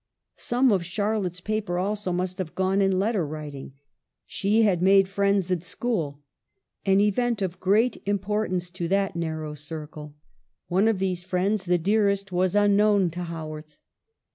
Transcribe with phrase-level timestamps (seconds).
[0.37, 3.73] Some of Charlotte's paper, also, must have gone in letter writing.
[4.25, 6.23] She had made friends at school,
[6.87, 10.15] an event of great importance to that narrow circle.
[10.69, 11.29] One of these CHILDHOOD.
[11.29, 13.77] 63 friends, the dearest, was unknown to Haworth.